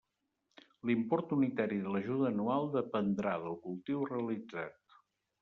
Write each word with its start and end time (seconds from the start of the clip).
L'import 0.89 1.35
unitari 1.37 1.77
de 1.83 1.91
l'ajuda 1.97 2.25
anual 2.31 2.67
dependrà 2.77 3.35
del 3.45 3.61
cultiu 3.69 4.09
realitzat. 4.13 4.99